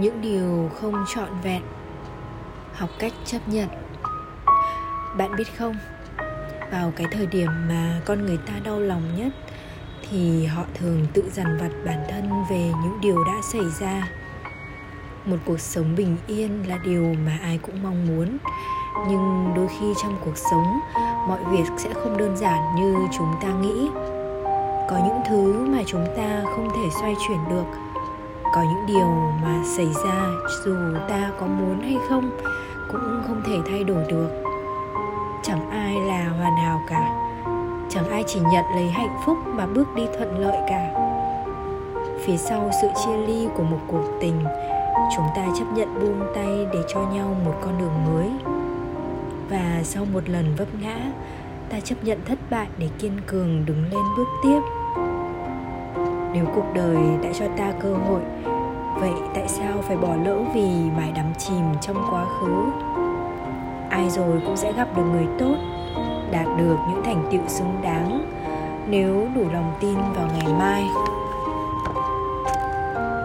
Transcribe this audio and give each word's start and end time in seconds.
những 0.00 0.20
điều 0.20 0.70
không 0.80 1.04
trọn 1.14 1.28
vẹn. 1.42 1.62
Học 2.74 2.90
cách 2.98 3.12
chấp 3.24 3.38
nhận. 3.48 3.68
Bạn 5.16 5.36
biết 5.36 5.58
không, 5.58 5.76
vào 6.72 6.92
cái 6.96 7.06
thời 7.12 7.26
điểm 7.26 7.50
mà 7.68 8.00
con 8.04 8.26
người 8.26 8.38
ta 8.46 8.52
đau 8.64 8.80
lòng 8.80 9.02
nhất 9.16 9.32
thì 10.10 10.46
họ 10.46 10.62
thường 10.74 11.06
tự 11.12 11.22
dằn 11.32 11.58
vặt 11.60 11.70
bản 11.86 11.98
thân 12.10 12.44
về 12.50 12.72
những 12.82 12.98
điều 13.00 13.24
đã 13.24 13.32
xảy 13.52 13.64
ra. 13.80 14.08
Một 15.24 15.36
cuộc 15.44 15.60
sống 15.60 15.94
bình 15.96 16.16
yên 16.26 16.68
là 16.68 16.78
điều 16.84 17.14
mà 17.26 17.38
ai 17.42 17.58
cũng 17.62 17.82
mong 17.82 18.06
muốn, 18.06 18.38
nhưng 19.08 19.52
đôi 19.56 19.68
khi 19.68 19.94
trong 20.02 20.18
cuộc 20.24 20.36
sống, 20.50 20.80
mọi 21.28 21.38
việc 21.50 21.68
sẽ 21.76 21.90
không 21.94 22.16
đơn 22.16 22.36
giản 22.36 22.74
như 22.76 22.96
chúng 23.18 23.34
ta 23.42 23.48
nghĩ. 23.48 23.88
Có 24.90 25.00
những 25.06 25.20
thứ 25.28 25.66
mà 25.68 25.82
chúng 25.86 26.06
ta 26.16 26.42
không 26.44 26.68
thể 26.70 26.88
xoay 27.00 27.14
chuyển 27.28 27.48
được 27.48 27.64
có 28.54 28.62
những 28.62 28.86
điều 28.86 29.08
mà 29.42 29.62
xảy 29.76 29.88
ra, 30.04 30.28
dù 30.64 30.76
ta 31.08 31.30
có 31.40 31.46
muốn 31.46 31.80
hay 31.80 31.96
không, 32.08 32.30
cũng 32.92 33.22
không 33.26 33.42
thể 33.46 33.58
thay 33.70 33.84
đổi 33.84 34.04
được. 34.08 34.28
Chẳng 35.42 35.70
ai 35.70 35.94
là 35.94 36.28
hoàn 36.38 36.56
hảo 36.56 36.80
cả. 36.88 37.14
Chẳng 37.90 38.08
ai 38.10 38.24
chỉ 38.26 38.40
nhận 38.40 38.64
lấy 38.74 38.90
hạnh 38.90 39.16
phúc 39.24 39.38
mà 39.46 39.66
bước 39.66 39.94
đi 39.94 40.02
thuận 40.18 40.38
lợi 40.38 40.58
cả. 40.68 40.90
Phía 42.24 42.36
sau 42.36 42.70
sự 42.82 42.88
chia 43.04 43.16
ly 43.26 43.48
của 43.56 43.62
một 43.62 43.80
cuộc 43.86 44.04
tình, 44.20 44.44
chúng 45.16 45.26
ta 45.36 45.46
chấp 45.58 45.64
nhận 45.74 46.00
buông 46.00 46.32
tay 46.34 46.66
để 46.72 46.78
cho 46.88 47.00
nhau 47.00 47.36
một 47.44 47.54
con 47.60 47.78
đường 47.78 48.04
mới. 48.06 48.30
Và 49.50 49.80
sau 49.84 50.04
một 50.12 50.28
lần 50.28 50.54
vấp 50.56 50.68
ngã, 50.80 50.96
ta 51.70 51.80
chấp 51.80 51.96
nhận 52.02 52.18
thất 52.24 52.38
bại 52.50 52.66
để 52.78 52.88
kiên 52.98 53.20
cường 53.26 53.66
đứng 53.66 53.82
lên 53.82 54.02
bước 54.16 54.28
tiếp 54.42 54.60
nếu 56.32 56.44
cuộc 56.54 56.66
đời 56.74 56.96
đã 57.22 57.28
cho 57.38 57.44
ta 57.56 57.72
cơ 57.80 57.94
hội, 58.08 58.20
vậy 58.94 59.12
tại 59.34 59.48
sao 59.48 59.72
phải 59.82 59.96
bỏ 59.96 60.14
lỡ 60.24 60.36
vì 60.54 60.90
mãi 60.96 61.12
đắm 61.16 61.26
chìm 61.38 61.64
trong 61.80 61.96
quá 62.10 62.24
khứ? 62.40 62.64
Ai 63.90 64.10
rồi 64.10 64.42
cũng 64.46 64.56
sẽ 64.56 64.72
gặp 64.72 64.88
được 64.96 65.02
người 65.02 65.26
tốt, 65.38 65.56
đạt 66.30 66.46
được 66.58 66.76
những 66.88 67.02
thành 67.04 67.28
tựu 67.32 67.40
xứng 67.46 67.80
đáng 67.82 68.26
nếu 68.88 69.28
đủ 69.34 69.42
lòng 69.52 69.72
tin 69.80 69.94
vào 70.16 70.28
ngày 70.38 70.52
mai. 70.58 70.84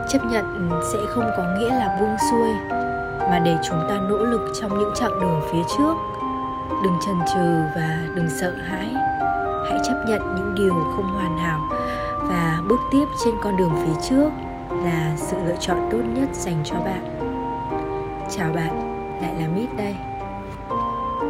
Chấp 0.09 0.19
nhận 0.31 0.69
sẽ 0.93 0.99
không 1.09 1.25
có 1.37 1.43
nghĩa 1.57 1.69
là 1.69 1.97
buông 1.99 2.15
xuôi, 2.31 2.49
mà 3.29 3.41
để 3.45 3.57
chúng 3.63 3.79
ta 3.89 3.95
nỗ 4.09 4.17
lực 4.17 4.51
trong 4.61 4.79
những 4.79 4.91
chặng 4.95 5.19
đường 5.21 5.41
phía 5.51 5.63
trước. 5.77 5.93
Đừng 6.83 6.93
chần 7.05 7.15
chừ 7.33 7.61
và 7.75 7.99
đừng 8.15 8.29
sợ 8.29 8.53
hãi. 8.69 8.95
Hãy 9.69 9.79
chấp 9.83 10.03
nhận 10.07 10.35
những 10.35 10.55
điều 10.55 10.73
không 10.95 11.11
hoàn 11.13 11.37
hảo 11.37 11.59
bước 12.67 12.79
tiếp 12.91 13.05
trên 13.25 13.33
con 13.41 13.57
đường 13.57 13.71
phía 13.75 14.01
trước 14.09 14.29
là 14.83 15.13
sự 15.17 15.37
lựa 15.45 15.55
chọn 15.59 15.77
tốt 15.91 16.01
nhất 16.13 16.29
dành 16.33 16.61
cho 16.63 16.75
bạn. 16.75 17.19
Chào 18.29 18.53
bạn, 18.53 18.99
lại 19.21 19.35
là 19.39 19.47
mít 19.47 19.67
đây. 19.77 19.95